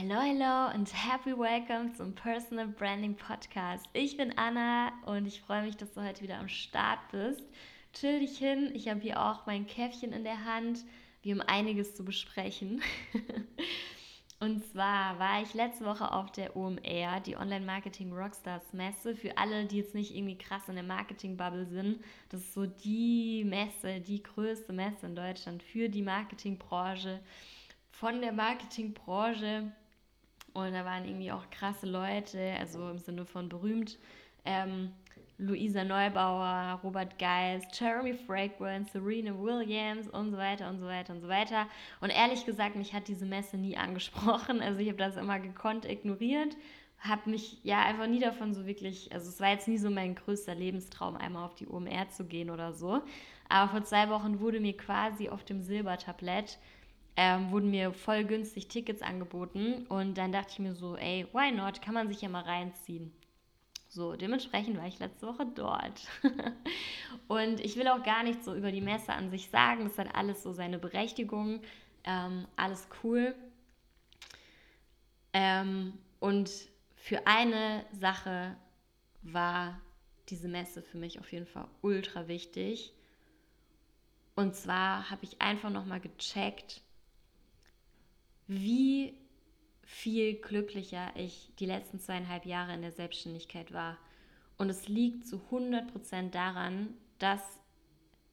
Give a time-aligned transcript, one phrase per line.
[0.00, 3.84] Hello, hello und happy welcome zum Personal Branding Podcast.
[3.94, 7.42] Ich bin Anna und ich freue mich, dass du heute wieder am Start bist.
[7.94, 10.84] Chill dich hin, ich habe hier auch mein Käffchen in der Hand.
[11.22, 12.80] Wir haben einiges zu besprechen.
[14.40, 19.16] und zwar war ich letzte Woche auf der OMR, die Online Marketing Rockstars Messe.
[19.16, 23.42] Für alle, die jetzt nicht irgendwie krass in der Marketing-Bubble sind, das ist so die
[23.44, 27.18] Messe, die größte Messe in Deutschland für die Marketingbranche
[27.90, 29.72] von der Marketingbranche
[30.66, 33.98] und da waren irgendwie auch krasse Leute, also im Sinne von berühmt.
[34.44, 34.92] Ähm,
[35.40, 41.20] Luisa Neubauer, Robert Geist, Jeremy Fragrance, Serena Williams und so weiter und so weiter und
[41.20, 41.68] so weiter.
[42.00, 44.60] Und ehrlich gesagt, mich hat diese Messe nie angesprochen.
[44.60, 46.56] Also ich habe das immer gekonnt ignoriert,
[46.98, 50.16] habe mich ja einfach nie davon so wirklich, also es war jetzt nie so mein
[50.16, 53.00] größter Lebenstraum, einmal auf die OMR zu gehen oder so.
[53.48, 56.58] Aber vor zwei Wochen wurde mir quasi auf dem Silbertablett
[57.20, 61.50] ähm, wurden mir voll günstig Tickets angeboten und dann dachte ich mir so, ey, why
[61.50, 61.82] not?
[61.82, 63.12] Kann man sich ja mal reinziehen.
[63.88, 66.06] So, dementsprechend war ich letzte Woche dort.
[67.26, 69.82] und ich will auch gar nicht so über die Messe an sich sagen.
[69.82, 71.60] Das hat alles so seine Berechtigung.
[72.04, 73.34] Ähm, alles cool.
[75.32, 76.48] Ähm, und
[76.94, 78.56] für eine Sache
[79.22, 79.80] war
[80.28, 82.92] diese Messe für mich auf jeden Fall ultra wichtig.
[84.36, 86.80] Und zwar habe ich einfach nochmal gecheckt,
[88.48, 89.14] wie
[89.84, 93.96] viel glücklicher ich die letzten zweieinhalb Jahre in der Selbstständigkeit war.
[94.56, 97.42] Und es liegt zu 100% daran, dass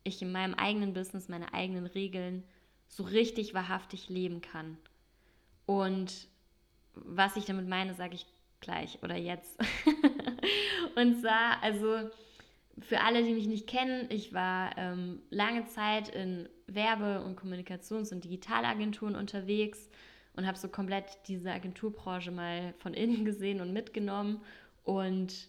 [0.04, 2.44] ich in meinem eigenen Business meine eigenen Regeln
[2.88, 4.78] so richtig wahrhaftig leben kann.
[5.66, 6.28] Und
[6.94, 8.26] was ich damit meine, sage ich
[8.62, 9.58] gleich oder jetzt.
[10.96, 12.10] und zwar, also
[12.80, 18.12] für alle, die mich nicht kennen, ich war ähm, lange Zeit in Werbe- und Kommunikations-
[18.12, 19.90] und Digitalagenturen unterwegs
[20.36, 24.42] und habe so komplett diese Agenturbranche mal von innen gesehen und mitgenommen.
[24.84, 25.48] Und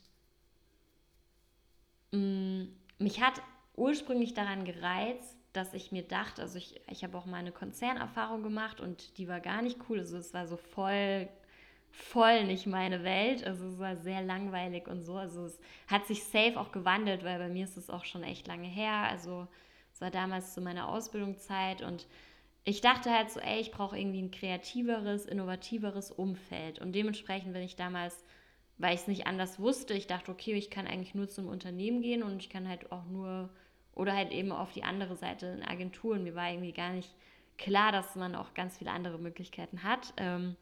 [2.13, 3.43] mh, mm, mich hat
[3.75, 8.43] ursprünglich daran gereizt, dass ich mir dachte, also ich, ich habe auch mal eine Konzernerfahrung
[8.43, 10.01] gemacht und die war gar nicht cool.
[10.01, 11.29] Also es war so voll
[11.97, 13.45] voll nicht meine Welt.
[13.47, 15.17] Also es war sehr langweilig und so.
[15.17, 18.47] Also es hat sich safe auch gewandelt, weil bei mir ist es auch schon echt
[18.47, 19.09] lange her.
[19.11, 19.49] Also
[19.97, 22.07] es war damals zu meiner Ausbildungszeit und
[22.65, 26.81] ich dachte halt so, ey, ich brauche irgendwie ein kreativeres, innovativeres Umfeld.
[26.81, 28.23] Und dementsprechend bin ich damals,
[28.77, 32.03] weil ich es nicht anders wusste, ich dachte, okay, ich kann eigentlich nur zum Unternehmen
[32.03, 33.49] gehen und ich kann halt auch nur,
[33.95, 36.25] oder halt eben auf die andere Seite in Agenturen.
[36.25, 37.15] Mir war irgendwie gar nicht
[37.57, 40.13] klar, dass man auch ganz viele andere Möglichkeiten hat.
[40.19, 40.57] Ähm,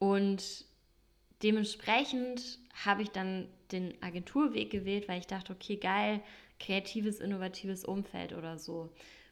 [0.00, 0.64] und
[1.44, 6.20] dementsprechend habe ich dann den Agenturweg gewählt, weil ich dachte, okay, geil,
[6.62, 8.90] kreatives, innovatives Umfeld oder so.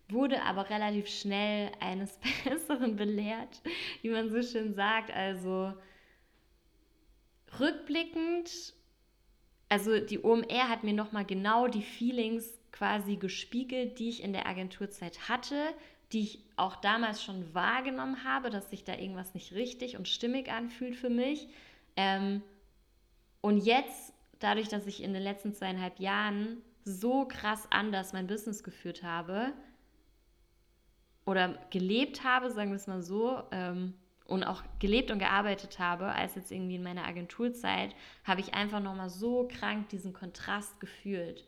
[0.09, 3.63] Wurde aber relativ schnell eines Besseren belehrt,
[4.03, 5.11] wie man so schön sagt.
[5.13, 5.73] Also
[7.59, 8.75] rückblickend,
[9.69, 14.47] also die OMR hat mir nochmal genau die Feelings quasi gespiegelt, die ich in der
[14.47, 15.75] Agenturzeit hatte,
[16.13, 20.51] die ich auch damals schon wahrgenommen habe, dass sich da irgendwas nicht richtig und stimmig
[20.51, 21.49] anfühlt für mich.
[21.97, 22.43] Ähm,
[23.41, 28.63] und jetzt, dadurch, dass ich in den letzten zweieinhalb Jahren so krass anders mein Business
[28.63, 29.53] geführt habe
[31.27, 33.95] oder gelebt habe, sagen wir es mal so, ähm,
[34.27, 38.81] und auch gelebt und gearbeitet habe, als jetzt irgendwie in meiner Agenturzeit, habe ich einfach
[38.81, 41.45] nochmal so krank diesen Kontrast gefühlt.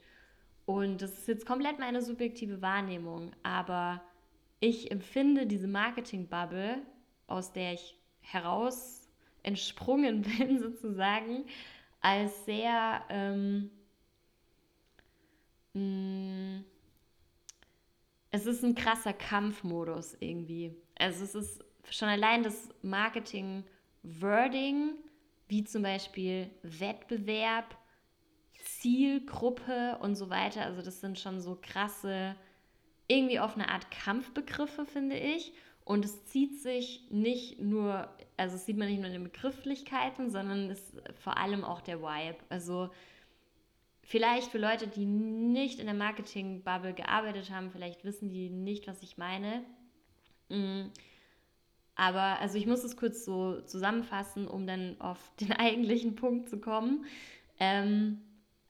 [0.67, 4.03] Und das ist jetzt komplett meine subjektive Wahrnehmung, aber
[4.59, 6.79] ich empfinde diese Marketing-Bubble,
[7.29, 9.09] aus der ich heraus
[9.43, 11.45] entsprungen bin, sozusagen,
[12.01, 13.71] als sehr ähm,
[15.75, 16.61] mm,
[18.31, 20.75] es ist ein krasser Kampfmodus irgendwie.
[20.99, 24.95] Also es ist schon allein das Marketing-Wording,
[25.49, 27.77] wie zum Beispiel Wettbewerb,
[28.65, 30.63] Zielgruppe und so weiter.
[30.63, 32.37] Also das sind schon so krasse
[33.09, 35.53] irgendwie auf eine Art Kampfbegriffe, finde ich.
[35.85, 40.31] Und es zieht sich nicht nur, also es sieht man nicht nur in den Begrifflichkeiten,
[40.31, 42.39] sondern es ist vor allem auch der Vibe.
[42.49, 42.91] Also
[44.03, 49.03] vielleicht für Leute, die nicht in der Marketing-Bubble gearbeitet haben, vielleicht wissen die nicht, was
[49.03, 49.65] ich meine.
[50.49, 50.91] Mm.
[51.95, 56.59] Aber also ich muss es kurz so zusammenfassen, um dann auf den eigentlichen Punkt zu
[56.59, 57.05] kommen.
[57.61, 58.23] Ähm,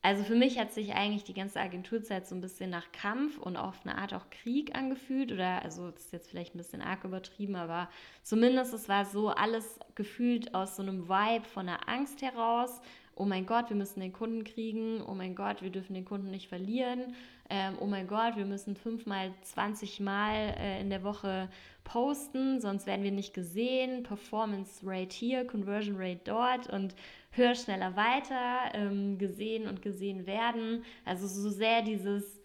[0.05, 3.57] also für mich hat sich eigentlich die ganze Agenturzeit so ein bisschen nach Kampf und
[3.57, 5.31] auf eine Art auch Krieg angefühlt.
[5.31, 7.89] Oder, also das ist jetzt vielleicht ein bisschen arg übertrieben, aber
[8.25, 12.81] zumindest es war so alles gefühlt aus so einem Vibe von einer Angst heraus.
[13.15, 15.03] Oh mein Gott, wir müssen den Kunden kriegen.
[15.03, 17.15] Oh mein Gott, wir dürfen den Kunden nicht verlieren.
[17.51, 21.51] ähm, oh mein Gott, wir müssen fünfmal, 20 Mal äh, in der Woche
[21.85, 24.03] posten, sonst werden wir nicht gesehen.
[24.03, 26.95] Performance Rate hier, Conversion Rate dort und
[27.33, 30.85] höher, schneller, weiter, ähm, gesehen und gesehen werden.
[31.05, 32.41] Also so sehr dieses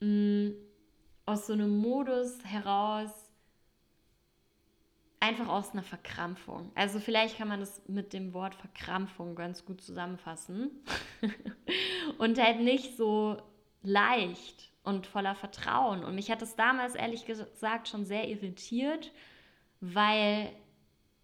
[0.00, 0.54] mh, mm,
[1.24, 3.21] aus so einem Modus heraus,
[5.22, 6.72] einfach aus einer Verkrampfung.
[6.74, 10.82] Also vielleicht kann man das mit dem Wort Verkrampfung ganz gut zusammenfassen.
[12.18, 13.40] und halt nicht so
[13.82, 16.02] leicht und voller Vertrauen.
[16.02, 19.12] Und mich hat das damals ehrlich gesagt schon sehr irritiert,
[19.80, 20.50] weil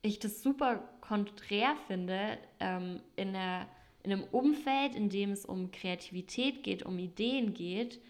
[0.03, 3.67] ich das super konträr finde, ähm, in, der,
[4.05, 8.00] in einem Umfeld, in dem es um Kreativität geht, um Ideen geht.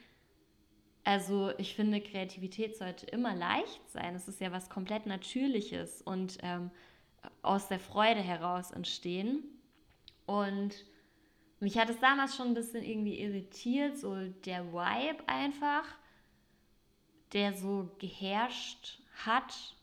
[1.04, 4.14] Also ich finde, Kreativität sollte immer leicht sein.
[4.14, 6.70] Es ist ja was komplett Natürliches und ähm,
[7.42, 9.42] aus der Freude heraus entstehen.
[10.26, 10.84] Und
[11.60, 15.84] mich hat es damals schon ein bisschen irgendwie irritiert, so der Vibe einfach,
[17.32, 19.74] der so geherrscht hat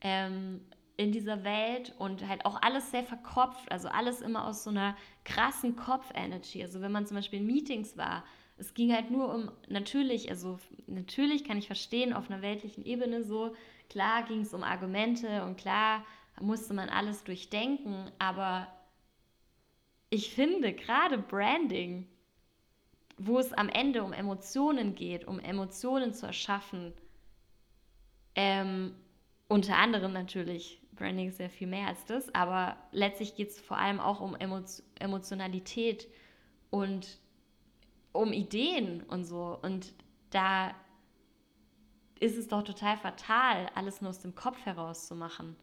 [0.00, 0.60] ähm,
[0.96, 4.96] in dieser Welt und halt auch alles sehr verkopft, also alles immer aus so einer
[5.24, 6.62] krassen Kopf-Energy.
[6.62, 8.24] Also wenn man zum Beispiel in Meetings war,
[8.60, 13.24] es ging halt nur um, natürlich, also natürlich kann ich verstehen, auf einer weltlichen Ebene
[13.24, 13.56] so,
[13.88, 16.04] klar ging es um Argumente und klar
[16.40, 18.68] musste man alles durchdenken, aber
[20.10, 22.06] ich finde gerade Branding,
[23.16, 26.92] wo es am Ende um Emotionen geht, um Emotionen zu erschaffen,
[28.34, 28.94] ähm,
[29.48, 33.78] unter anderem natürlich, Branding ist ja viel mehr als das, aber letztlich geht es vor
[33.78, 34.60] allem auch um Emo
[34.98, 36.08] Emotionalität
[36.70, 37.18] und
[38.12, 39.58] um Ideen und so.
[39.62, 39.94] Und
[40.30, 40.74] da
[42.18, 45.56] ist es doch total fatal, alles nur aus dem Kopf heraus zu machen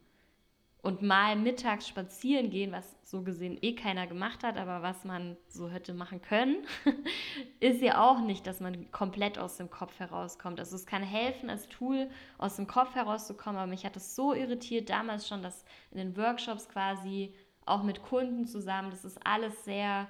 [0.87, 5.35] und mal mittags spazieren gehen, was so gesehen eh keiner gemacht hat, aber was man
[5.49, 6.65] so hätte machen können,
[7.59, 10.61] ist ja auch nicht, dass man komplett aus dem Kopf herauskommt.
[10.61, 14.33] Also es kann helfen, als Tool aus dem Kopf herauszukommen, aber mich hat es so
[14.33, 17.33] irritiert damals schon, dass in den Workshops quasi
[17.65, 20.07] auch mit Kunden zusammen, das ist alles sehr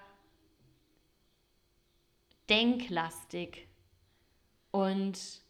[2.50, 3.68] denklastig
[4.72, 5.42] und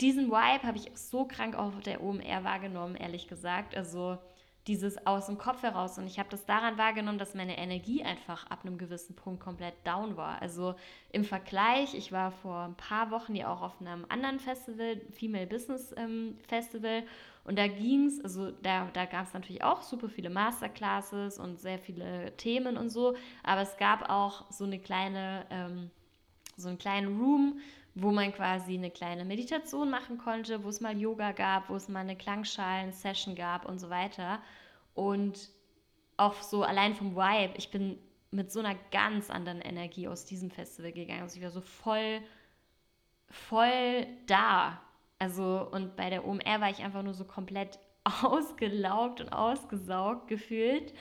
[0.00, 3.76] diesen Vibe habe ich so krank auf der OMR wahrgenommen, ehrlich gesagt.
[3.76, 4.18] Also
[4.66, 5.98] dieses aus dem Kopf heraus.
[5.98, 9.74] Und ich habe das daran wahrgenommen, dass meine Energie einfach ab einem gewissen Punkt komplett
[9.84, 10.40] down war.
[10.40, 10.74] Also
[11.12, 15.46] im Vergleich, ich war vor ein paar Wochen ja auch auf einem anderen Festival, Female
[15.46, 17.04] Business ähm, Festival.
[17.44, 21.58] Und da ging es, also da, da gab es natürlich auch super viele Masterclasses und
[21.58, 23.14] sehr viele Themen und so.
[23.42, 25.90] Aber es gab auch so eine kleine, ähm,
[26.56, 27.60] so einen kleinen Room,
[27.94, 31.88] wo man quasi eine kleine Meditation machen konnte, wo es mal Yoga gab, wo es
[31.88, 34.40] mal eine Klangschalen-Session gab und so weiter.
[34.94, 35.50] Und
[36.16, 37.98] auch so allein vom Vibe, ich bin
[38.30, 41.22] mit so einer ganz anderen Energie aus diesem Festival gegangen.
[41.22, 42.20] Also ich war so voll,
[43.28, 44.80] voll da.
[45.20, 47.78] Also und bei der OMR war ich einfach nur so komplett
[48.22, 50.92] ausgelaugt und ausgesaugt gefühlt.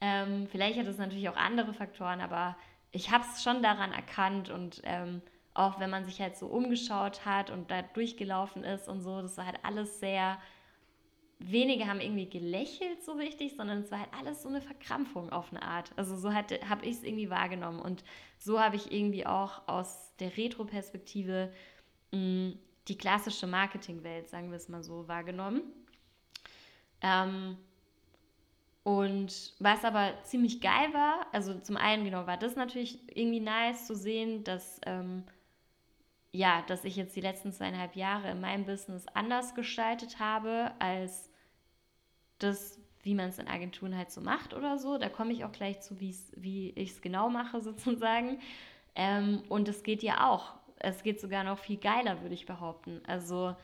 [0.00, 2.56] Ähm, vielleicht hat es natürlich auch andere Faktoren, aber
[2.92, 5.20] ich habe es schon daran erkannt und ähm,
[5.52, 9.36] auch wenn man sich halt so umgeschaut hat und da durchgelaufen ist und so, das
[9.36, 10.38] war halt alles sehr,
[11.38, 15.50] wenige haben irgendwie gelächelt so richtig, sondern es war halt alles so eine Verkrampfung auf
[15.50, 15.92] eine Art.
[15.96, 18.04] Also so habe ich es irgendwie wahrgenommen und
[18.38, 21.52] so habe ich irgendwie auch aus der Retro-Perspektive
[22.12, 22.50] mm,
[22.88, 25.62] die klassische Marketingwelt, sagen wir es mal so, wahrgenommen.
[27.00, 27.56] Ähm,
[28.84, 33.86] und was aber ziemlich geil war, also zum einen genau war das natürlich irgendwie nice
[33.86, 35.24] zu sehen, dass ähm,
[36.36, 41.30] ja, dass ich jetzt die letzten zweieinhalb Jahre in meinem Business anders gestaltet habe als
[42.38, 44.98] das, wie man es in Agenturen halt so macht oder so.
[44.98, 48.38] Da komme ich auch gleich zu, wie ich es genau mache sozusagen.
[48.94, 50.54] Ähm, und es geht ja auch.
[50.78, 53.02] Es geht sogar noch viel geiler, würde ich behaupten.
[53.06, 53.56] Also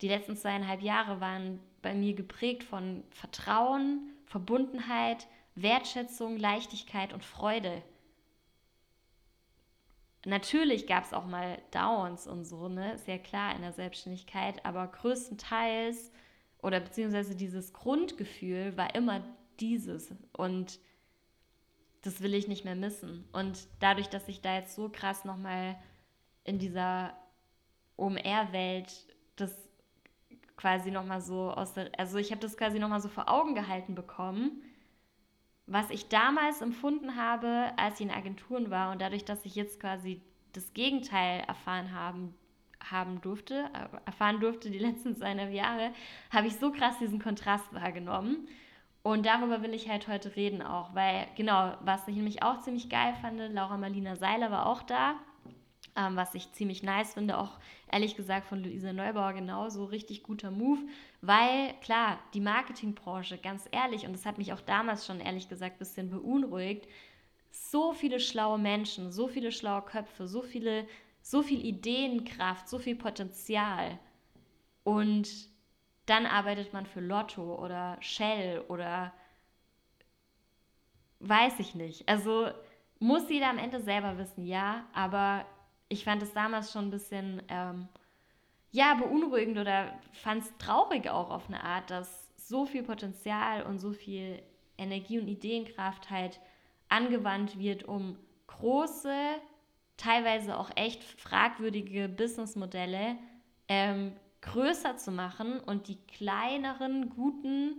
[0.00, 7.82] die letzten zweieinhalb Jahre waren bei mir geprägt von Vertrauen, Verbundenheit, Wertschätzung, Leichtigkeit und Freude
[10.28, 12.94] Natürlich gab es auch mal Downs und so, ne?
[12.94, 16.10] Ist klar in der Selbstständigkeit, aber größtenteils
[16.60, 19.22] oder beziehungsweise dieses Grundgefühl war immer
[19.60, 20.80] dieses und
[22.02, 23.28] das will ich nicht mehr missen.
[23.32, 25.76] Und dadurch, dass ich da jetzt so krass nochmal
[26.48, 27.12] in dieser
[27.96, 29.54] OMR-Welt das
[30.56, 33.94] quasi nochmal so aus der, also ich habe das quasi nochmal so vor Augen gehalten
[33.94, 34.62] bekommen,
[35.66, 39.80] was ich damals empfunden habe, als ich in Agenturen war und dadurch, dass ich jetzt
[39.80, 42.34] quasi das Gegenteil erfahren haben,
[42.82, 45.92] haben durfte, äh, erfahren durfte die letzten zweieinhalb Jahre,
[46.30, 48.48] habe ich so krass diesen Kontrast wahrgenommen.
[49.02, 52.90] Und darüber will ich halt heute reden auch, weil genau, was ich nämlich auch ziemlich
[52.90, 55.14] geil fand, Laura Marlina Seiler war auch da
[55.98, 57.58] ähm, was ich ziemlich nice finde, auch
[57.90, 60.80] ehrlich gesagt von Luisa Neubauer genauso, richtig guter Move,
[61.20, 65.76] weil klar, die Marketingbranche, ganz ehrlich, und das hat mich auch damals schon ehrlich gesagt
[65.76, 66.86] ein bisschen beunruhigt,
[67.50, 70.86] so viele schlaue Menschen, so viele schlaue Köpfe, so viele,
[71.20, 73.98] so viel Ideenkraft, so viel Potenzial
[74.84, 75.28] und
[76.06, 79.12] dann arbeitet man für Lotto oder Shell oder
[81.20, 82.08] weiß ich nicht.
[82.08, 82.48] Also
[83.00, 85.44] muss jeder am Ende selber wissen, ja, aber
[85.88, 87.88] ich fand es damals schon ein bisschen, ähm,
[88.70, 93.78] ja, beunruhigend oder fand es traurig auch auf eine Art, dass so viel Potenzial und
[93.78, 94.42] so viel
[94.76, 96.40] Energie und Ideenkraft halt
[96.88, 99.14] angewandt wird, um große,
[99.96, 103.16] teilweise auch echt fragwürdige Businessmodelle
[103.68, 107.76] ähm, größer zu machen und die kleineren, guten,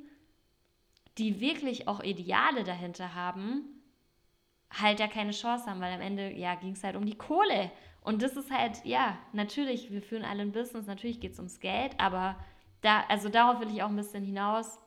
[1.18, 3.64] die wirklich auch Ideale dahinter haben,
[4.72, 7.72] halt ja keine Chance haben, weil am Ende ja ging es halt um die Kohle.
[8.02, 11.60] Und das ist halt, ja, natürlich, wir führen alle ein Business, natürlich geht es ums
[11.60, 12.36] Geld, aber
[12.82, 14.80] da, also darauf will ich auch ein bisschen hinaus.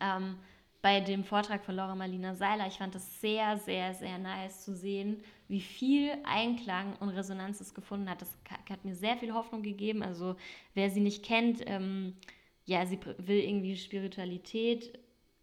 [0.00, 0.36] Ähm,
[0.82, 4.74] bei dem Vortrag von Laura Marlina Seiler, ich fand es sehr, sehr, sehr nice zu
[4.74, 8.22] sehen, wie viel Einklang und Resonanz es gefunden hat.
[8.22, 8.36] Das
[8.68, 10.02] hat mir sehr viel Hoffnung gegeben.
[10.02, 10.36] Also
[10.74, 12.16] wer sie nicht kennt, ähm,
[12.64, 14.98] ja, sie will irgendwie Spiritualität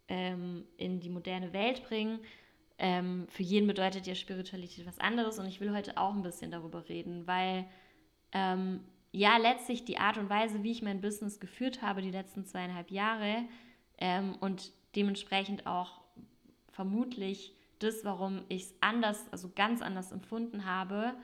[0.08, 2.18] ähm, in die moderne Welt bringen
[2.78, 6.50] ähm, für jeden bedeutet ja Spiritualität was anderes und ich will heute auch ein bisschen
[6.50, 7.66] darüber reden, weil
[8.32, 8.80] ähm,
[9.10, 12.90] ja, letztlich die Art und Weise, wie ich mein Business geführt habe die letzten zweieinhalb
[12.90, 13.44] Jahre
[13.98, 16.00] ähm, und dementsprechend auch
[16.70, 21.14] vermutlich das, warum ich es anders, also ganz anders empfunden habe,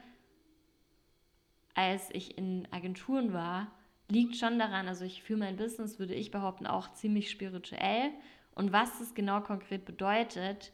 [1.74, 3.70] als ich in Agenturen war,
[4.08, 8.10] liegt schon daran, also ich führe mein Business, würde ich behaupten, auch ziemlich spirituell.
[8.54, 10.72] Und was das genau konkret bedeutet,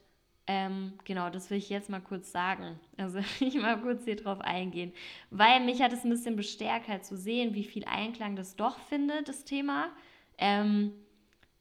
[0.52, 2.80] ähm, genau, das will ich jetzt mal kurz sagen.
[2.96, 4.92] Also ich mal kurz hier drauf eingehen.
[5.30, 8.76] Weil mich hat es ein bisschen bestärkt, halt zu sehen, wie viel Einklang das doch
[8.80, 9.90] findet, das Thema.
[10.38, 10.92] Ähm,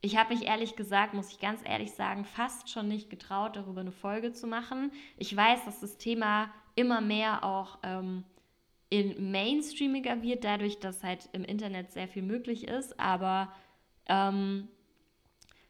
[0.02, 3.82] ich habe mich ehrlich gesagt, muss ich ganz ehrlich sagen, fast schon nicht getraut, darüber
[3.82, 4.92] eine Folge zu machen.
[5.18, 8.24] Ich weiß, dass das Thema immer mehr auch ähm,
[8.90, 13.00] in mainstreamiger wird, dadurch, dass halt im Internet sehr viel möglich ist.
[13.00, 13.54] Aber
[14.08, 14.68] ähm,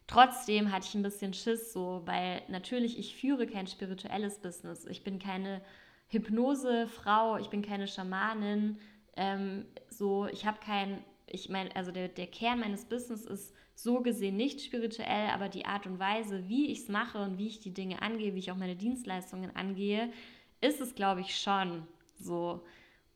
[0.10, 4.88] Trotzdem hatte ich ein bisschen Schiss so, weil natürlich ich führe kein spirituelles Business.
[4.88, 5.62] Ich bin keine
[6.08, 8.80] Hypnosefrau, ich bin keine Schamanin.
[9.16, 14.02] Ähm, so, ich habe kein, ich meine, also der, der Kern meines Business ist so
[14.02, 17.60] gesehen nicht spirituell, aber die Art und Weise, wie ich es mache und wie ich
[17.60, 20.12] die Dinge angehe, wie ich auch meine Dienstleistungen angehe,
[20.60, 21.88] ist es, glaube ich, schon
[22.20, 22.66] so.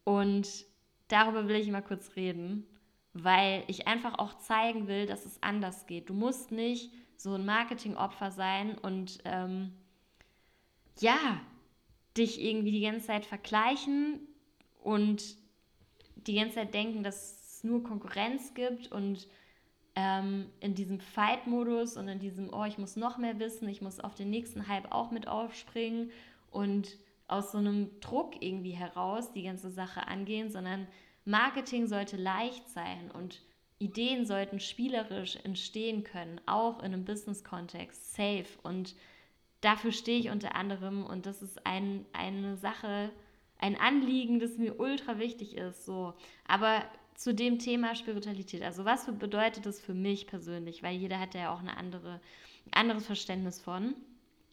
[0.03, 0.47] Und
[1.07, 2.67] darüber will ich mal kurz reden
[3.13, 6.09] weil ich einfach auch zeigen will, dass es anders geht.
[6.09, 9.73] Du musst nicht so ein Marketingopfer sein und ähm,
[10.99, 11.17] ja,
[12.17, 14.19] dich irgendwie die ganze Zeit vergleichen
[14.81, 15.37] und
[16.15, 19.27] die ganze Zeit denken, dass es nur Konkurrenz gibt und
[19.95, 23.99] ähm, in diesem Fight-Modus und in diesem, oh, ich muss noch mehr wissen, ich muss
[23.99, 26.11] auf den nächsten Hype auch mit aufspringen
[26.49, 30.87] und aus so einem Druck irgendwie heraus die ganze Sache angehen, sondern
[31.25, 33.41] Marketing sollte leicht sein und
[33.79, 38.45] Ideen sollten spielerisch entstehen können, auch in einem Business-Kontext, safe.
[38.61, 38.95] Und
[39.61, 43.11] dafür stehe ich unter anderem und das ist ein, eine Sache,
[43.59, 45.85] ein Anliegen, das mir ultra wichtig ist.
[45.85, 46.13] So.
[46.47, 46.83] Aber
[47.15, 51.53] zu dem Thema Spiritualität, also was bedeutet das für mich persönlich, weil jeder hat ja
[51.53, 52.19] auch eine andere,
[52.65, 53.95] ein anderes Verständnis von.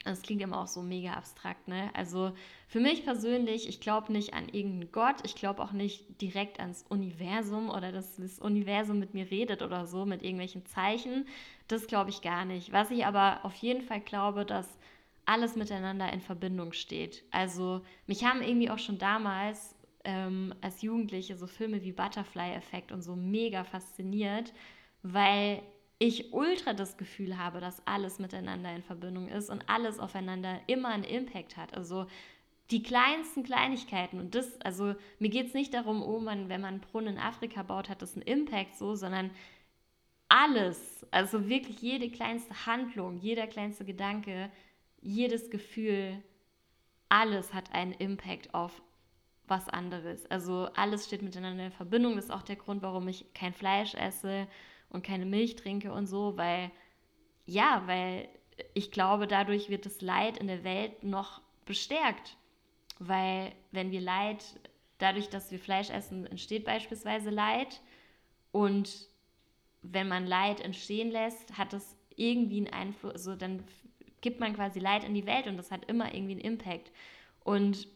[0.05, 1.91] Das klingt immer auch so mega abstrakt, ne?
[1.95, 2.33] Also
[2.69, 6.87] für mich persönlich, ich glaube nicht an irgendeinen Gott, ich glaube auch nicht direkt ans
[6.89, 11.27] Universum oder dass das Universum mit mir redet oder so, mit irgendwelchen Zeichen.
[11.69, 12.73] Das glaube ich gar nicht.
[12.73, 14.79] Was ich aber auf jeden Fall glaube, dass
[15.27, 17.23] alles miteinander in Verbindung steht.
[17.31, 23.03] Also mich haben irgendwie auch schon damals ähm, als Jugendliche so Filme wie Butterfly-Effekt und
[23.03, 24.53] so mega fasziniert,
[25.03, 25.63] weil
[26.03, 30.89] ich ultra das Gefühl habe, dass alles miteinander in Verbindung ist und alles aufeinander immer
[30.89, 31.75] einen Impact hat.
[31.75, 32.07] Also
[32.71, 36.75] die kleinsten Kleinigkeiten und das, also mir geht es nicht darum, oh man, wenn man
[36.75, 39.31] einen Brunnen in Afrika baut, hat das einen Impact so, sondern
[40.29, 44.51] alles, also wirklich jede kleinste Handlung, jeder kleinste Gedanke,
[45.03, 46.23] jedes Gefühl,
[47.11, 48.81] alles hat einen Impact auf
[49.49, 50.25] was anderes.
[50.31, 52.17] Also alles steht miteinander in Verbindung.
[52.17, 54.47] Das ist auch der Grund, warum ich kein Fleisch esse
[54.91, 56.71] und keine Milch trinke und so, weil,
[57.47, 58.29] ja, weil
[58.75, 62.37] ich glaube, dadurch wird das Leid in der Welt noch bestärkt.
[62.99, 64.45] Weil wenn wir Leid,
[64.99, 67.81] dadurch, dass wir Fleisch essen, entsteht beispielsweise Leid.
[68.53, 69.09] Und
[69.83, 73.65] wenn man Leid entstehen lässt, hat das irgendwie einen Einfluss, also dann
[74.21, 76.93] gibt man quasi Leid in die Welt und das hat immer irgendwie einen Impact.
[77.43, 77.89] Und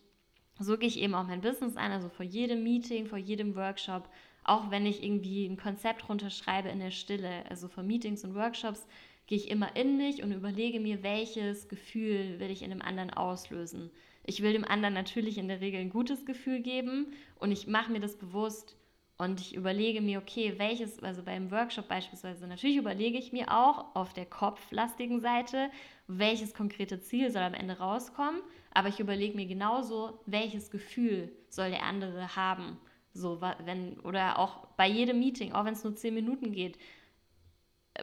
[0.59, 4.09] so gehe ich eben auch mein Business an, also vor jedem Meeting, vor jedem Workshop,
[4.45, 8.87] auch wenn ich irgendwie ein Konzept runterschreibe in der Stille, also vor Meetings und Workshops,
[9.27, 13.11] gehe ich immer in mich und überlege mir, welches Gefühl will ich in dem anderen
[13.11, 13.91] auslösen.
[14.27, 17.93] Ich will dem anderen natürlich in der Regel ein gutes Gefühl geben und ich mache
[17.93, 18.77] mir das bewusst
[19.17, 23.95] und ich überlege mir, okay, welches, also beim Workshop beispielsweise, natürlich überlege ich mir auch
[23.95, 25.71] auf der kopflastigen Seite,
[26.09, 28.41] welches konkrete Ziel soll am Ende rauskommen,
[28.73, 32.79] aber ich überlege mir genauso, welches Gefühl soll der andere haben.
[33.15, 36.79] So, wenn, oder auch bei jedem Meeting, auch wenn es nur zehn Minuten geht.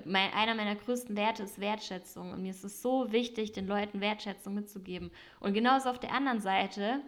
[0.06, 2.32] Mein, einer meiner größten Werte ist Wertschätzung.
[2.32, 5.12] Und mir ist es so wichtig, den Leuten Wertschätzung mitzugeben.
[5.42, 7.02] Und genauso auf der anderen Seite,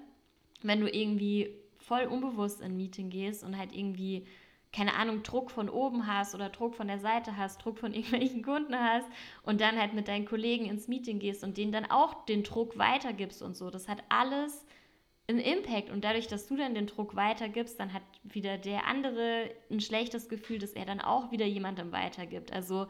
[0.64, 4.26] wenn du irgendwie voll unbewusst in ein Meeting gehst und halt irgendwie,
[4.74, 8.44] keine Ahnung, Druck von oben hast oder Druck von der Seite hast, Druck von irgendwelchen
[8.44, 9.08] Kunden hast
[9.44, 12.78] und dann halt mit deinen Kollegen ins Meeting gehst und denen dann auch den Druck
[12.78, 13.70] weitergibst und so.
[13.70, 14.66] Das hat alles
[15.28, 19.50] einen Impact und dadurch, dass du dann den Druck weitergibst, dann hat wieder der andere
[19.72, 22.52] ein schlechtes Gefühl, dass er dann auch wieder jemandem weitergibt.
[22.52, 22.88] Also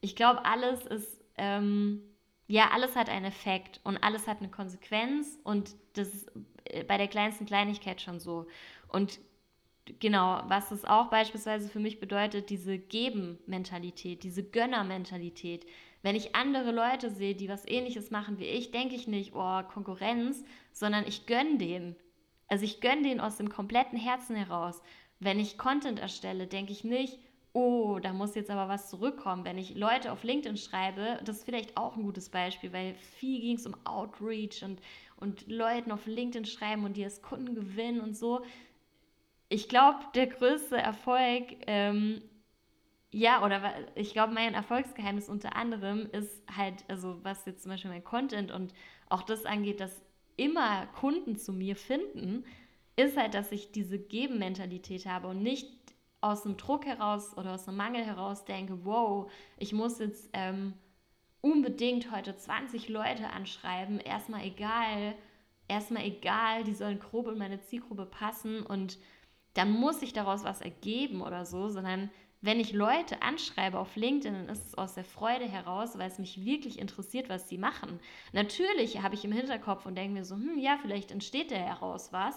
[0.00, 2.02] ich glaube, alles ist, ähm,
[2.48, 6.32] ja, alles hat einen Effekt und alles hat eine Konsequenz und das ist
[6.64, 8.46] äh, bei der kleinsten Kleinigkeit schon so.
[8.88, 9.20] Und
[10.00, 15.66] genau, was es auch beispielsweise für mich bedeutet, diese Geben-Mentalität, diese Gönner-Mentalität.
[16.02, 19.62] Wenn ich andere Leute sehe, die was ähnliches machen wie ich, denke ich nicht, oh,
[19.62, 21.96] Konkurrenz, sondern ich gönne denen.
[22.46, 24.82] Also ich gönne denen aus dem kompletten Herzen heraus.
[25.20, 27.18] Wenn ich Content erstelle, denke ich nicht,
[27.52, 29.44] oh, da muss jetzt aber was zurückkommen.
[29.44, 33.40] Wenn ich Leute auf LinkedIn schreibe, das ist vielleicht auch ein gutes Beispiel, weil viel
[33.40, 34.80] ging es um Outreach und,
[35.16, 38.42] und Leuten auf LinkedIn schreiben und die als Kunden gewinnen und so.
[39.48, 42.22] Ich glaube, der größte Erfolg, ähm,
[43.10, 47.90] ja, oder ich glaube, mein Erfolgsgeheimnis unter anderem ist halt, also was jetzt zum Beispiel
[47.90, 48.74] mein Content und
[49.08, 50.02] auch das angeht, dass
[50.36, 52.44] immer Kunden zu mir finden,
[52.96, 55.68] ist halt, dass ich diese Geben-Mentalität habe und nicht
[56.20, 60.74] aus dem Druck heraus oder aus dem Mangel heraus denke, wow, ich muss jetzt ähm,
[61.40, 65.14] unbedingt heute 20 Leute anschreiben, erstmal egal,
[65.68, 68.98] erstmal egal, die sollen grob in meine Zielgruppe passen und
[69.54, 74.32] dann muss ich daraus was ergeben oder so, sondern wenn ich Leute anschreibe auf LinkedIn,
[74.32, 77.98] dann ist es aus der Freude heraus, weil es mich wirklich interessiert, was sie machen.
[78.32, 82.12] Natürlich habe ich im Hinterkopf und denke mir so, hm, ja, vielleicht entsteht da heraus
[82.12, 82.36] was.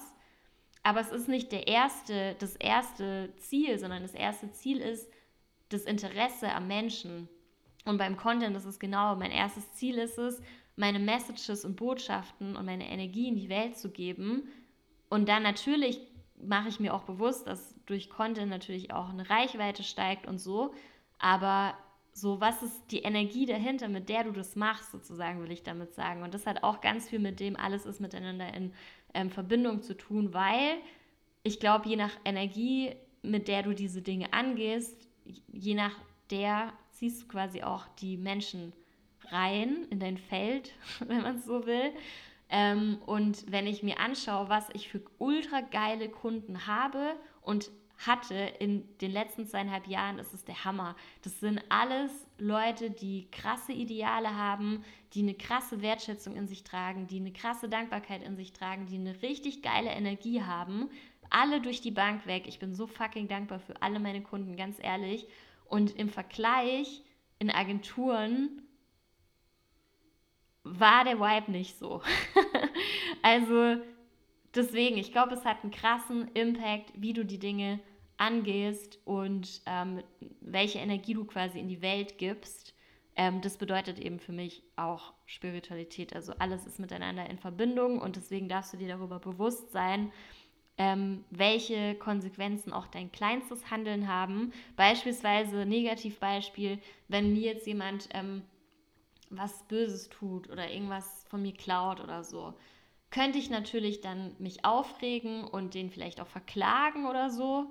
[0.84, 5.12] Aber es ist nicht der erste, das erste Ziel, sondern das erste Ziel ist
[5.70, 7.30] das Interesse am Menschen.
[7.86, 10.42] Und beim Content ist es genau, mein erstes Ziel ist es,
[10.76, 14.50] meine Messages und Botschaften und meine Energie in die Welt zu geben.
[15.10, 16.00] Und dann natürlich
[16.46, 20.74] mache ich mir auch bewusst, dass durch Content natürlich auch eine Reichweite steigt und so.
[21.20, 21.76] Aber
[22.14, 25.94] so, was ist die Energie dahinter, mit der du das machst, sozusagen, will ich damit
[25.94, 26.24] sagen.
[26.24, 28.74] Und das hat auch ganz viel mit dem, alles ist miteinander in
[29.14, 30.78] ähm, Verbindung zu tun, weil
[31.44, 35.08] ich glaube, je nach Energie, mit der du diese Dinge angehst,
[35.48, 35.94] je nach
[36.30, 38.74] der ziehst du quasi auch die Menschen
[39.30, 40.72] rein in dein Feld,
[41.08, 41.92] wenn man es so will.
[42.52, 47.72] Ähm, und wenn ich mir anschaue, was ich für ultra geile Kunden habe und
[48.06, 50.96] hatte in den letzten zweieinhalb Jahren, ist es der Hammer.
[51.22, 54.84] Das sind alles Leute, die krasse Ideale haben,
[55.14, 58.96] die eine krasse Wertschätzung in sich tragen, die eine krasse Dankbarkeit in sich tragen, die
[58.96, 60.90] eine richtig geile Energie haben.
[61.30, 62.46] Alle durch die Bank weg.
[62.48, 65.28] Ich bin so fucking dankbar für alle meine Kunden, ganz ehrlich.
[65.66, 67.04] Und im Vergleich
[67.40, 68.62] in Agenturen
[70.64, 72.02] war der Vibe nicht so.
[73.22, 73.82] also
[74.56, 77.80] deswegen, ich glaube, es hat einen krassen Impact, wie du die Dinge
[78.18, 80.04] angehst und ähm,
[80.42, 82.76] welche Energie du quasi in die Welt gibst.
[83.16, 86.16] Ähm, das bedeutet eben für mich auch Spiritualität.
[86.16, 90.12] Also alles ist miteinander in Verbindung und deswegen darfst du dir darüber bewusst sein,
[90.78, 94.54] ähm, welche Konsequenzen auch dein kleinstes Handeln haben.
[94.76, 98.44] Beispielsweise, Negativbeispiel, wenn mir jetzt jemand ähm,
[99.32, 102.54] was Böses tut oder irgendwas von mir klaut oder so,
[103.10, 107.68] könnte ich natürlich dann mich aufregen und den vielleicht auch verklagen oder so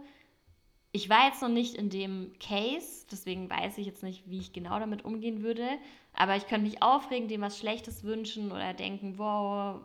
[0.92, 4.52] ich war jetzt noch nicht in dem Case, deswegen weiß ich jetzt nicht, wie ich
[4.52, 5.68] genau damit umgehen würde.
[6.12, 9.80] Aber ich könnte mich aufregen, dem was Schlechtes wünschen oder denken, wow,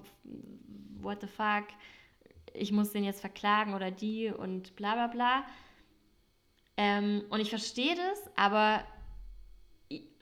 [1.01, 1.65] what the fuck,
[2.53, 5.45] ich muss den jetzt verklagen oder die und bla bla bla.
[6.77, 8.83] Ähm, und ich verstehe das, aber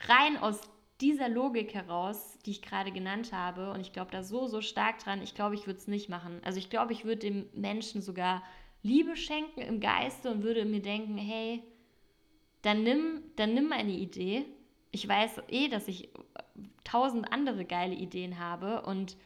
[0.02, 0.60] rein aus
[1.04, 5.00] dieser Logik heraus, die ich gerade genannt habe, und ich glaube da so, so stark
[5.00, 6.40] dran, ich glaube, ich würde es nicht machen.
[6.44, 8.42] Also ich glaube, ich würde dem Menschen sogar
[8.84, 11.62] Liebe schenken im Geiste und würde mir denken, hey,
[12.62, 14.46] dann nimm, dann nimm meine Idee.
[14.92, 16.10] Ich weiß eh, dass ich
[16.86, 19.18] tausend andere geile Ideen habe und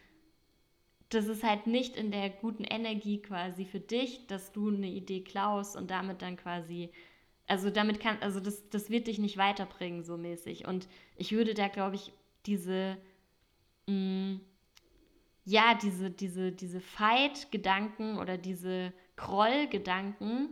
[1.10, 5.22] das ist halt nicht in der guten Energie quasi für dich, dass du eine Idee
[5.22, 6.90] klaust und damit dann quasi,
[7.46, 10.68] also damit kann, also das, das wird dich nicht weiterbringen, so mäßig.
[10.68, 12.13] Und ich würde da, glaube ich,
[12.45, 12.97] diese,
[13.88, 14.41] mh, mm,
[15.45, 20.49] ja, diese, diese, diese Fight-Gedanken oder diese Groll-Gedanken,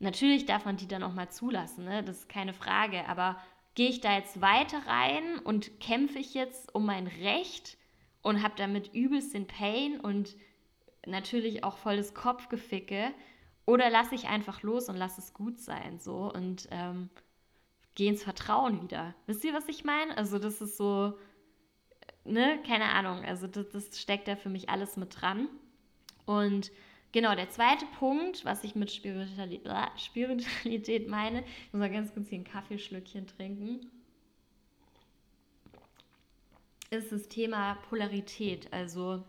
[0.00, 2.02] natürlich darf man die dann auch mal zulassen, ne?
[2.02, 3.38] das ist keine Frage, aber
[3.74, 7.78] gehe ich da jetzt weiter rein und kämpfe ich jetzt um mein Recht
[8.22, 10.36] und habe damit übelst den Pain und
[11.06, 13.12] natürlich auch volles Kopfgeficke?
[13.66, 16.32] Oder lasse ich einfach los und lasse es gut sein so?
[16.32, 17.08] Und ähm,
[17.94, 19.14] gehe ins Vertrauen wieder.
[19.26, 20.16] Wisst ihr, was ich meine?
[20.16, 21.16] Also das ist so,
[22.24, 25.48] ne, keine Ahnung, also das, das steckt da für mich alles mit dran.
[26.26, 26.72] Und
[27.12, 32.28] genau, der zweite Punkt, was ich mit Spiritualität, Spiritualität meine, ich muss mal ganz kurz
[32.28, 33.90] hier ein Kaffeeschlückchen trinken,
[36.90, 39.24] ist das Thema Polarität, also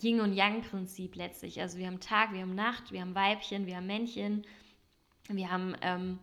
[0.00, 1.60] Yin- und Yang-Prinzip letztlich.
[1.60, 4.46] Also wir haben Tag, wir haben Nacht, wir haben Weibchen, wir haben Männchen,
[5.28, 6.18] wir haben ähm,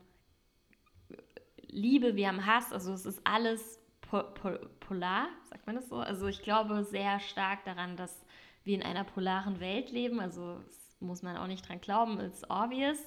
[1.69, 5.97] Liebe, wir haben Hass, also es ist alles po po polar, sagt man das so?
[5.97, 8.25] Also ich glaube sehr stark daran, dass
[8.63, 10.19] wir in einer polaren Welt leben.
[10.19, 10.61] Also
[10.99, 12.99] muss man auch nicht dran glauben, it's obvious.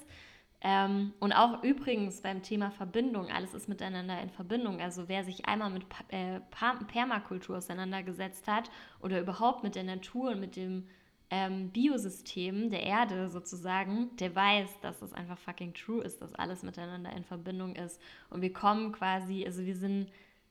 [0.61, 4.81] Ähm, und auch übrigens beim Thema Verbindung, alles ist miteinander in Verbindung.
[4.81, 6.41] Also wer sich einmal mit äh,
[6.87, 8.69] Permakultur auseinandergesetzt hat
[8.99, 10.87] oder überhaupt mit der Natur und mit dem
[11.31, 16.63] ähm, Biosystem der Erde sozusagen, der weiß, dass es einfach fucking true ist, dass alles
[16.63, 18.01] miteinander in Verbindung ist.
[18.29, 20.09] Und wir kommen quasi, also wir sind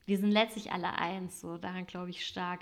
[0.09, 2.61] wir sind letztlich alle eins, so daran glaube ich stark.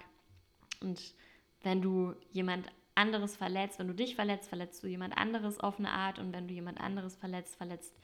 [0.81, 1.15] Und
[1.63, 5.93] wenn du jemand anderes verletzt, wenn du dich verletzt, verletzt du jemand anderes auf eine
[5.93, 7.95] Art und wenn du jemand anderes verletzt, verletzt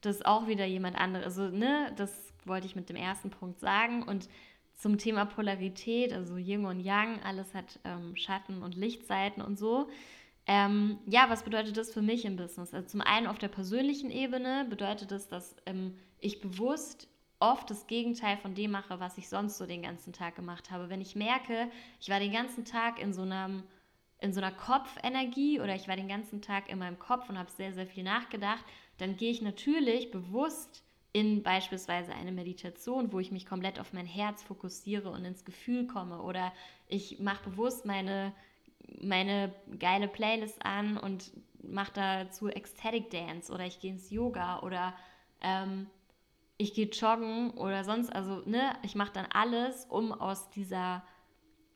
[0.00, 1.38] das auch wieder jemand anderes.
[1.38, 4.04] Also, ne, das wollte ich mit dem ersten Punkt sagen.
[4.04, 4.30] Und
[4.78, 9.88] zum Thema Polarität, also Yin und Yang, alles hat ähm, Schatten- und Lichtseiten und so.
[10.46, 12.72] Ähm, ja, was bedeutet das für mich im Business?
[12.72, 17.08] Also zum einen auf der persönlichen Ebene bedeutet das, dass ähm, ich bewusst
[17.40, 20.88] oft das Gegenteil von dem mache, was ich sonst so den ganzen Tag gemacht habe.
[20.88, 23.64] Wenn ich merke, ich war den ganzen Tag in so einem
[24.20, 27.52] in so einer Kopfenergie oder ich war den ganzen Tag in meinem Kopf und habe
[27.52, 28.64] sehr, sehr viel nachgedacht,
[28.96, 30.82] dann gehe ich natürlich bewusst
[31.18, 35.86] in beispielsweise eine Meditation, wo ich mich komplett auf mein Herz fokussiere und ins Gefühl
[35.88, 36.22] komme.
[36.22, 36.52] Oder
[36.86, 38.32] ich mache bewusst meine,
[39.00, 44.94] meine geile Playlist an und mache dazu Ecstatic Dance oder ich gehe ins Yoga oder
[45.40, 45.88] ähm,
[46.56, 51.02] ich gehe joggen oder sonst, also ne, ich mache dann alles, um aus dieser,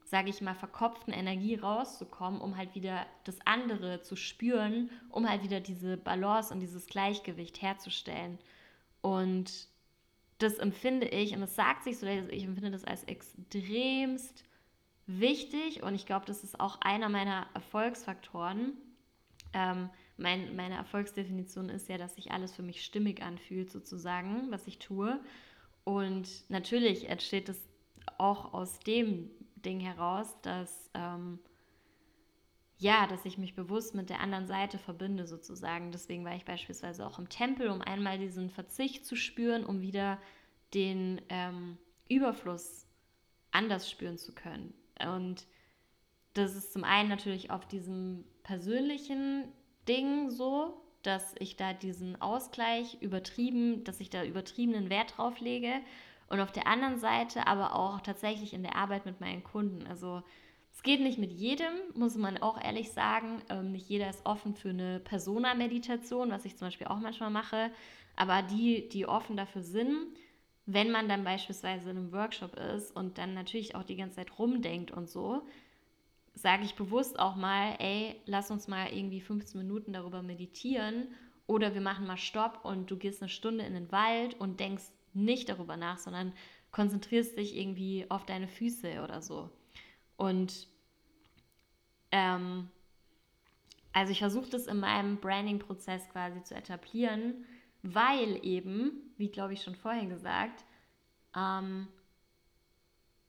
[0.05, 5.43] sage ich mal, verkopften Energie rauszukommen, um halt wieder das andere zu spüren, um halt
[5.43, 8.39] wieder diese Balance und dieses Gleichgewicht herzustellen.
[9.03, 9.69] Und
[10.39, 14.45] das empfinde ich, und das sagt sich so, ich empfinde das als extremst
[15.07, 18.73] wichtig und ich glaube, das ist auch einer meiner Erfolgsfaktoren.
[19.53, 24.67] Ähm, mein, meine Erfolgsdefinition ist ja, dass sich alles für mich stimmig anfühlt, sozusagen, was
[24.67, 25.21] ich tue.
[25.85, 27.69] Und natürlich entsteht es
[28.19, 31.39] auch aus dem Ding heraus, dass, ähm,
[32.83, 35.93] ja, dass ich mich bewusst mit der anderen Seite verbinde, sozusagen.
[35.93, 40.19] Deswegen war ich beispielsweise auch im Tempel, um einmal diesen Verzicht zu spüren, um wieder
[40.75, 42.89] den ähm, Überfluss
[43.53, 44.75] anders spüren zu können.
[45.01, 45.47] Und
[46.35, 49.45] das ist zum einen natürlich auf diesem persönlichen
[49.87, 55.73] Ding so, dass ich da diesen Ausgleich übertrieben, dass ich da übertriebenen Wert drauf lege.
[56.29, 59.87] Und auf der anderen Seite aber auch tatsächlich in der Arbeit mit meinen Kunden.
[59.87, 60.23] Also
[60.73, 63.43] es geht nicht mit jedem, muss man auch ehrlich sagen.
[63.51, 67.71] Ähm, nicht jeder ist offen für eine Persona-Meditation, was ich zum Beispiel auch manchmal mache.
[68.17, 70.07] Aber die, die offen dafür sind,
[70.67, 74.39] wenn man dann beispielsweise in einem Workshop ist und dann natürlich auch die ganze Zeit
[74.39, 75.43] rumdenkt und so,
[76.35, 81.09] sage ich bewusst auch mal, ey, lass uns mal irgendwie 15 Minuten darüber meditieren
[81.47, 84.85] oder wir machen mal Stopp und du gehst eine Stunde in den Wald und denkst
[85.13, 86.33] nicht darüber nach, sondern
[86.71, 89.51] konzentrierst dich irgendwie auf deine Füße oder so.
[90.17, 90.69] Und
[92.11, 92.69] ähm,
[93.93, 97.45] also ich versuche das in meinem Branding-Prozess quasi zu etablieren,
[97.83, 100.65] weil eben, wie glaube ich schon vorhin gesagt,
[101.37, 101.89] ähm,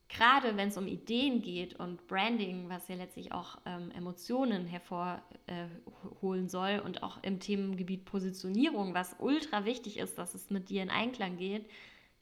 [0.08, 6.46] gerade wenn es um Ideen geht und Branding, was ja letztlich auch ähm, Emotionen hervorholen
[6.46, 10.82] äh, soll und auch im Themengebiet Positionierung, was ultra wichtig ist, dass es mit dir
[10.82, 11.68] in Einklang geht,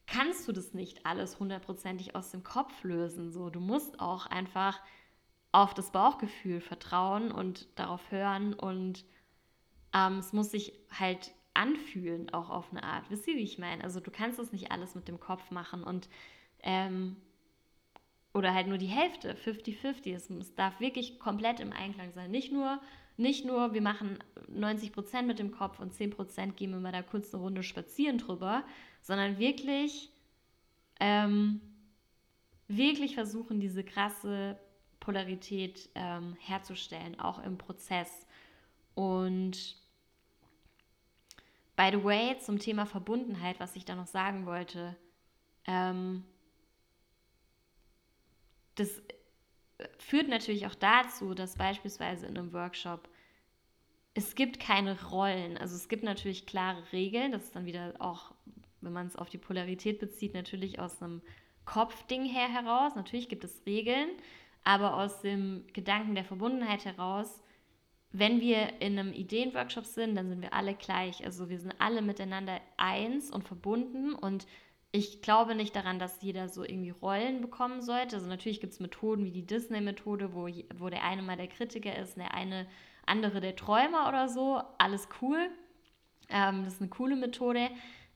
[0.07, 3.31] kannst du das nicht alles hundertprozentig aus dem Kopf lösen.
[3.31, 4.81] So, du musst auch einfach
[5.53, 9.05] auf das Bauchgefühl vertrauen und darauf hören und
[9.95, 13.11] ähm, es muss sich halt anfühlen, auch auf eine Art.
[13.11, 13.85] Wisst ihr, wie ich meine?
[13.85, 16.09] Also du kannst das nicht alles mit dem Kopf machen und
[16.63, 17.17] ähm,
[18.35, 20.15] oder halt nur die Hälfte, 50-50.
[20.15, 22.31] Es, es darf wirklich komplett im Einklang sein.
[22.31, 22.81] Nicht nur,
[23.19, 26.93] nicht nur, wir machen 90 Prozent mit dem Kopf und 10 Prozent gehen wir mal
[26.93, 28.65] da kurz eine Runde spazieren drüber,
[29.03, 30.11] sondern wirklich,
[31.01, 31.61] ähm,
[32.69, 34.59] wirklich versuchen, diese krasse
[35.01, 38.27] Polarität ähm, herzustellen, auch im Prozess.
[38.95, 39.77] Und
[41.77, 44.97] by the way, zum Thema Verbundenheit, was ich da noch sagen wollte,
[45.67, 46.25] ähm,
[48.77, 49.03] das
[49.99, 53.09] führt natürlich auch dazu, dass beispielsweise in einem Workshop
[54.15, 55.57] es gibt keine Rollen.
[55.57, 57.33] Also es gibt natürlich klare Regeln.
[57.33, 58.35] Das ist dann wieder auch,
[58.83, 61.23] wenn man es auf die Polarität bezieht, natürlich aus einem
[61.65, 62.95] Kopfding her heraus.
[62.95, 64.09] Natürlich gibt es Regeln,
[64.65, 67.43] aber aus dem Gedanken der Verbundenheit heraus,
[68.13, 71.25] wenn wir in einem Ideenworkshop sind, dann sind wir alle gleich.
[71.25, 74.47] Also wir sind alle miteinander eins und verbunden und
[74.95, 78.17] ich glaube nicht daran, dass jeder so irgendwie Rollen bekommen sollte.
[78.17, 81.97] Also natürlich gibt es Methoden wie die Disney-Methode, wo, wo der eine mal der Kritiker
[81.97, 82.67] ist, der eine
[83.07, 84.61] andere der Träumer oder so.
[84.77, 85.49] Alles cool.
[86.29, 87.71] Ähm, das ist eine coole Methode.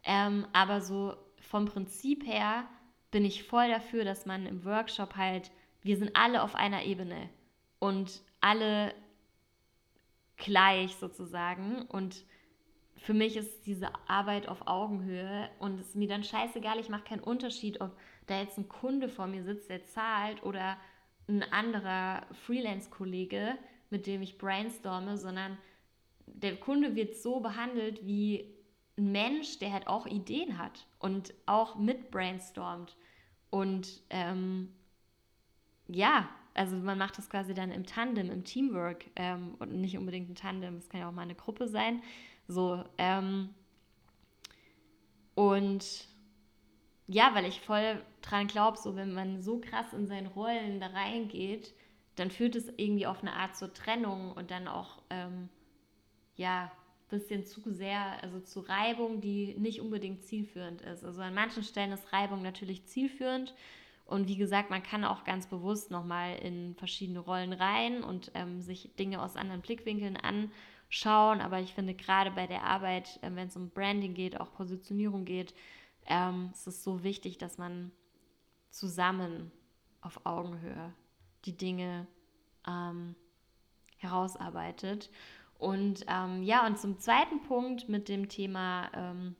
[0.07, 2.65] Ähm, aber so vom Prinzip her
[3.11, 5.51] bin ich voll dafür, dass man im Workshop halt,
[5.83, 7.29] wir sind alle auf einer Ebene
[7.81, 8.95] und alle
[10.37, 11.83] gleich sozusagen.
[11.83, 12.25] Und
[12.97, 17.05] für mich ist diese Arbeit auf Augenhöhe und es ist mir dann scheißegal, ich mache
[17.05, 20.77] keinen Unterschied, ob da jetzt ein Kunde vor mir sitzt, der zahlt oder
[21.29, 23.59] ein anderer Freelance-Kollege,
[23.91, 25.59] mit dem ich brainstorme, sondern
[26.27, 28.56] der Kunde wird so behandelt wie
[28.99, 32.97] ein Mensch, der halt auch Ideen hat und auch mit brainstormt.
[33.51, 34.73] Und ähm,
[35.89, 40.31] ja, also man macht das quasi dann im Tandem, im Teamwork ähm, und nicht unbedingt
[40.31, 42.03] ein Tandem, es kann ja auch mal eine Gruppe sein.
[42.49, 43.51] So, ähm,
[45.35, 46.07] und
[47.09, 50.89] ja, weil ich voll dran glaube, so wenn man so krass in seinen Rollen da
[50.89, 51.75] reingeht,
[52.17, 55.49] dann führt es irgendwie auf eine Art zur Trennung und dann auch, ähm,
[56.37, 56.73] ja,
[57.09, 61.05] bisschen zu sehr, also zu Reibung, die nicht unbedingt zielführend ist.
[61.05, 63.55] Also an manchen Stellen ist Reibung natürlich zielführend.
[64.05, 68.61] Und wie gesagt, man kann auch ganz bewusst nochmal in verschiedene Rollen rein und ähm,
[68.61, 70.53] sich Dinge aus anderen Blickwinkeln anschauen
[70.89, 71.41] schauen.
[71.41, 75.25] Aber ich finde gerade bei der Arbeit, äh, wenn es um Branding geht, auch Positionierung
[75.25, 75.55] geht,
[76.07, 77.91] ähm, es ist so wichtig, dass man
[78.71, 79.51] zusammen
[80.01, 80.93] auf Augenhöhe
[81.45, 82.07] die Dinge
[82.67, 83.17] ähm,
[83.97, 85.11] herausarbeitet.
[85.59, 89.37] Und ähm, ja, und zum zweiten Punkt mit dem Thema ähm,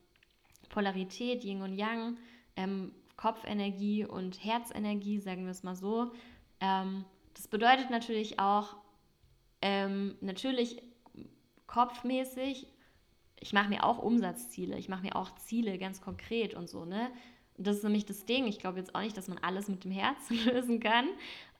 [0.69, 2.17] Polarität, Yin und Yang,
[2.55, 6.11] ähm, Kopfenergie und Herzenergie, sagen wir es mal so.
[6.59, 8.75] Ähm, das bedeutet natürlich auch,
[9.59, 10.83] natürlich
[11.65, 12.67] kopfmäßig,
[13.39, 17.11] ich mache mir auch Umsatzziele, ich mache mir auch Ziele ganz konkret und so, ne?
[17.57, 18.45] Das ist nämlich das Ding.
[18.45, 21.07] Ich glaube jetzt auch nicht, dass man alles mit dem Herzen lösen kann,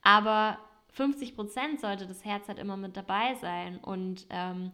[0.02, 0.60] aber
[0.94, 4.72] 50 Prozent sollte das Herz halt immer mit dabei sein und, ähm,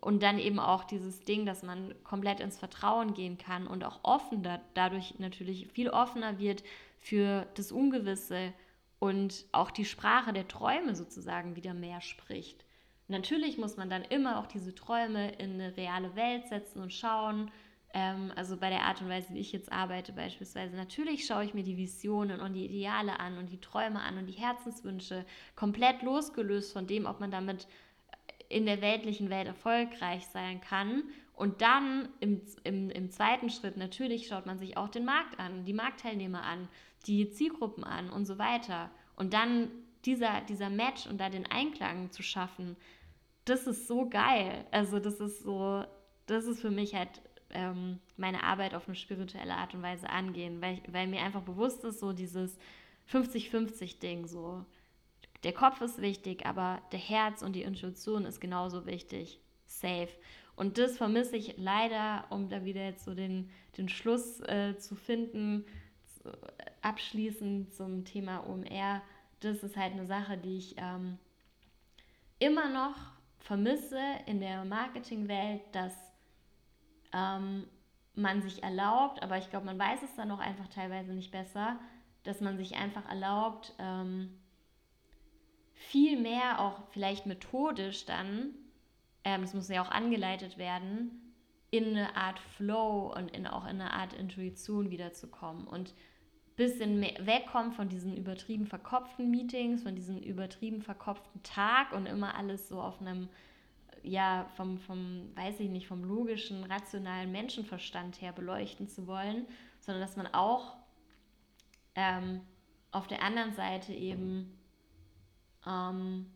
[0.00, 4.00] und dann eben auch dieses Ding, dass man komplett ins Vertrauen gehen kann und auch
[4.02, 6.62] offen da, dadurch natürlich viel offener wird
[7.00, 8.52] für das Ungewisse
[9.00, 12.64] und auch die Sprache der Träume sozusagen wieder mehr spricht.
[13.08, 17.50] Natürlich muss man dann immer auch diese Träume in eine reale Welt setzen und schauen.
[17.94, 20.76] Ähm, also bei der Art und Weise, wie ich jetzt arbeite beispielsweise.
[20.76, 24.26] Natürlich schaue ich mir die Visionen und die Ideale an und die Träume an und
[24.26, 25.26] die Herzenswünsche
[25.56, 27.66] komplett losgelöst von dem, ob man damit
[28.48, 31.04] in der weltlichen Welt erfolgreich sein kann.
[31.34, 35.64] Und dann im, im, im zweiten Schritt natürlich schaut man sich auch den Markt an,
[35.64, 36.68] die Marktteilnehmer an,
[37.06, 38.90] die Zielgruppen an und so weiter.
[39.16, 39.70] Und dann
[40.04, 42.76] dieser, dieser Match und da den Einklang zu schaffen,
[43.44, 44.66] das ist so geil.
[44.70, 45.84] Also das ist so,
[46.26, 47.22] das ist für mich halt
[47.52, 51.42] ähm, meine Arbeit auf eine spirituelle Art und Weise angehen, weil, ich, weil mir einfach
[51.42, 52.58] bewusst ist, so dieses
[53.10, 54.64] 50-50-Ding, so
[55.44, 59.40] der Kopf ist wichtig, aber der Herz und die Intuition ist genauso wichtig.
[59.66, 60.08] Safe.
[60.54, 64.94] Und das vermisse ich leider, um da wieder jetzt so den, den Schluss äh, zu
[64.94, 65.64] finden,
[66.04, 66.30] zu,
[66.82, 69.02] abschließend zum Thema OMR.
[69.40, 71.18] Das ist halt eine Sache, die ich ähm,
[72.38, 72.94] immer noch
[73.38, 75.94] vermisse in der Marketingwelt, dass
[77.12, 77.66] ähm,
[78.14, 81.78] man sich erlaubt, aber ich glaube, man weiß es dann auch einfach teilweise nicht besser,
[82.24, 84.38] dass man sich einfach erlaubt, ähm,
[85.72, 88.54] viel mehr auch vielleicht methodisch dann,
[89.24, 91.34] ähm, das muss ja auch angeleitet werden,
[91.70, 95.94] in eine Art Flow und in, auch in eine Art Intuition wiederzukommen und
[96.54, 102.34] bisschen mehr wegkommen von diesen übertrieben verkopften Meetings, von diesem übertrieben verkopften Tag und immer
[102.36, 103.28] alles so auf einem,
[104.02, 109.46] ja, vom, vom, weiß ich nicht, vom logischen, rationalen Menschenverstand her beleuchten zu wollen,
[109.80, 110.76] sondern dass man auch
[111.94, 112.40] ähm,
[112.90, 114.58] auf der anderen Seite eben
[115.66, 116.26] ähm,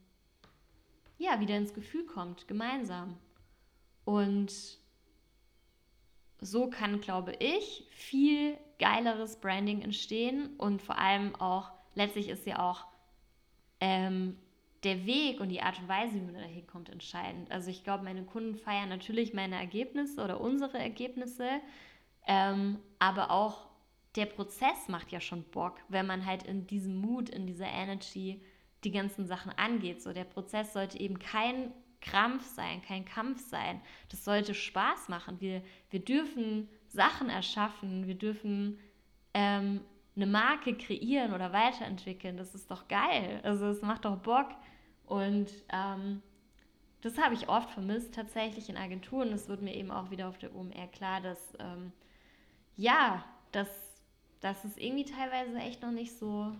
[1.18, 3.16] ja wieder ins Gefühl kommt, gemeinsam.
[4.04, 4.52] Und
[6.40, 12.58] so kann, glaube ich, viel geileres Branding entstehen und vor allem auch, letztlich ist ja
[12.58, 12.86] auch
[13.80, 14.36] ähm,
[14.86, 17.50] der Weg und die Art und Weise, wie man da hinkommt, entscheidend.
[17.50, 21.48] Also ich glaube, meine Kunden feiern natürlich meine Ergebnisse oder unsere Ergebnisse,
[22.26, 23.66] ähm, aber auch
[24.14, 28.40] der Prozess macht ja schon Bock, wenn man halt in diesem Mut, in dieser Energy
[28.84, 30.02] die ganzen Sachen angeht.
[30.02, 33.80] So der Prozess sollte eben kein Krampf sein, kein Kampf sein.
[34.08, 35.40] Das sollte Spaß machen.
[35.40, 38.78] Wir, wir dürfen Sachen erschaffen, wir dürfen
[39.34, 39.80] ähm,
[40.14, 42.36] eine Marke kreieren oder weiterentwickeln.
[42.36, 43.40] Das ist doch geil.
[43.42, 44.48] Also es macht doch Bock.
[45.06, 46.22] Und ähm,
[47.00, 49.30] das habe ich oft vermisst tatsächlich in Agenturen.
[49.30, 51.92] Das wird mir eben auch wieder auf der OMR klar, dass ähm,
[52.76, 53.68] ja, dass,
[54.40, 56.52] dass es irgendwie teilweise echt noch nicht so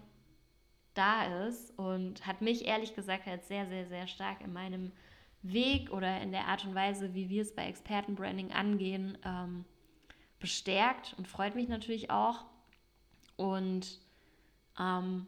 [0.95, 4.93] da ist und hat mich ehrlich gesagt halt sehr, sehr, sehr stark in meinem
[5.43, 9.65] Weg oder in der Art und Weise, wie wir es bei Expertenbranding angehen, ähm,
[10.41, 12.47] bestärkt und freut mich natürlich auch.
[13.37, 14.01] Und
[14.81, 15.27] ähm,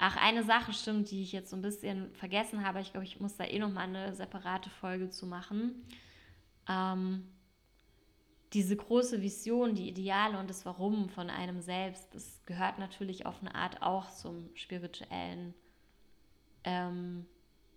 [0.00, 2.80] ach, eine Sache stimmt, die ich jetzt so ein bisschen vergessen habe.
[2.80, 5.86] Ich glaube, ich muss da eh nochmal eine separate Folge zu machen.
[6.66, 7.28] Ähm,
[8.54, 13.40] diese große Vision, die Ideale und das Warum von einem selbst, das gehört natürlich auf
[13.40, 15.54] eine Art auch zum spirituellen
[16.64, 17.26] ähm,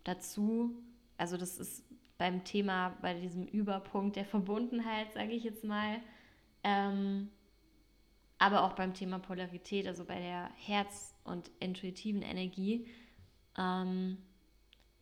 [0.06, 0.82] dazu.
[1.18, 1.84] Also das ist
[2.18, 6.00] beim Thema, bei diesem Überpunkt der Verbundenheit, sage ich jetzt mal,
[6.64, 7.30] ähm,
[8.38, 12.88] aber auch beim Thema Polarität, also bei der Herz- und intuitiven Energie.
[13.58, 14.18] Ähm,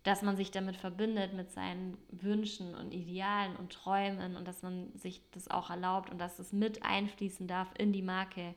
[0.03, 4.91] dass man sich damit verbindet mit seinen Wünschen und Idealen und Träumen und dass man
[4.97, 8.55] sich das auch erlaubt und dass es mit einfließen darf in die Marke.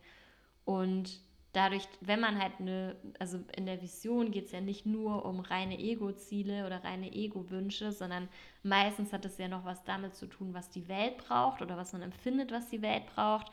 [0.65, 1.21] Und
[1.53, 5.41] dadurch, wenn man halt eine, also in der Vision geht es ja nicht nur um
[5.41, 8.31] reine Ego-Ziele oder reine Ego-Wünsche, sondern
[8.63, 11.93] meistens hat es ja noch was damit zu tun, was die Welt braucht oder was
[11.93, 13.53] man empfindet, was die Welt braucht.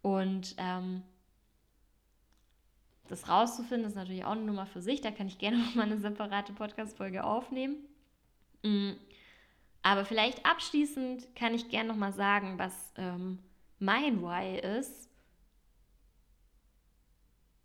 [0.00, 1.02] Und ähm,
[3.12, 5.00] das rauszufinden, ist natürlich auch eine Nummer für sich.
[5.00, 7.76] Da kann ich gerne noch mal eine separate Podcast-Folge aufnehmen.
[8.62, 8.92] Mm.
[9.84, 13.38] Aber vielleicht abschließend kann ich gerne noch mal sagen, was ähm,
[13.78, 15.10] mein Why ist.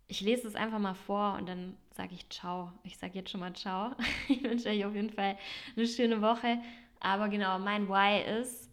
[0.08, 2.72] Ich lese es einfach mal vor und dann sage ich Ciao.
[2.82, 3.94] Ich sage jetzt schon mal Ciao.
[4.28, 5.38] Ich wünsche euch auf jeden Fall
[5.76, 6.60] eine schöne Woche.
[7.00, 8.68] Aber genau, mein Why ist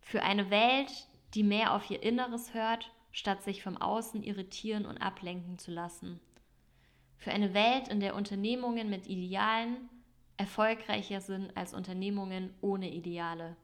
[0.00, 0.90] für eine Welt,
[1.34, 6.20] die mehr auf ihr Inneres hört statt sich vom Außen irritieren und ablenken zu lassen.
[7.16, 9.88] Für eine Welt, in der Unternehmungen mit Idealen
[10.36, 13.56] erfolgreicher sind als Unternehmungen ohne Ideale.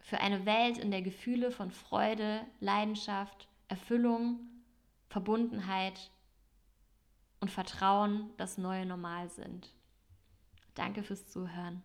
[0.00, 4.40] Für eine Welt, in der Gefühle von Freude, Leidenschaft, Erfüllung,
[5.08, 6.10] Verbundenheit
[7.40, 9.72] und Vertrauen das neue Normal sind.
[10.74, 11.82] Danke fürs Zuhören.